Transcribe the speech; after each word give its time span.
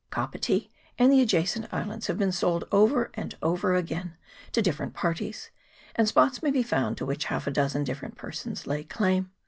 Kapiti 0.09 0.71
and 0.97 1.11
the 1.11 1.21
adjacent 1.21 1.71
islands 1.71 2.07
have 2.07 2.17
been 2.17 2.31
sold 2.31 2.63
over 2.71 3.11
and 3.13 3.35
over 3.43 3.75
again 3.75 4.17
to 4.51 4.59
different 4.59 4.95
parties, 4.95 5.51
and 5.93 6.07
spots 6.07 6.41
may 6.41 6.49
be 6.49 6.63
found 6.63 6.97
to 6.97 7.05
which 7.05 7.25
half 7.25 7.45
a 7.45 7.51
dozen 7.51 7.83
different 7.83 8.15
per 8.15 8.31
sons 8.31 8.65
lay 8.65 8.83
claim. 8.83 9.29